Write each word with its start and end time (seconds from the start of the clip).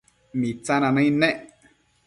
Mitsina 0.39 0.89
nëid 0.95 1.13
nec 1.21 1.37